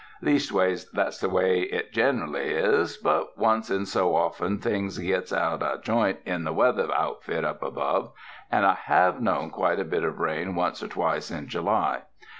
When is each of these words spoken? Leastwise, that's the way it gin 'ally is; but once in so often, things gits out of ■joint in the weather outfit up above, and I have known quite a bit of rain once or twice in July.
Leastwise, 0.23 0.89
that's 0.91 1.19
the 1.19 1.29
way 1.29 1.59
it 1.61 1.93
gin 1.93 2.23
'ally 2.23 2.39
is; 2.41 2.97
but 2.97 3.37
once 3.37 3.69
in 3.69 3.85
so 3.85 4.15
often, 4.15 4.57
things 4.57 4.97
gits 4.97 5.31
out 5.31 5.61
of 5.61 5.81
■joint 5.83 6.17
in 6.25 6.43
the 6.43 6.51
weather 6.51 6.87
outfit 6.95 7.45
up 7.45 7.61
above, 7.61 8.11
and 8.51 8.65
I 8.65 8.73
have 8.85 9.21
known 9.21 9.51
quite 9.51 9.79
a 9.79 9.85
bit 9.85 10.03
of 10.03 10.17
rain 10.19 10.55
once 10.55 10.81
or 10.81 10.87
twice 10.87 11.29
in 11.29 11.47
July. 11.47 12.01